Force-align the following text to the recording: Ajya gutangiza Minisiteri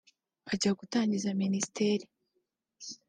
Ajya 0.51 0.71
gutangiza 0.79 1.29
Minisiteri 1.41 2.05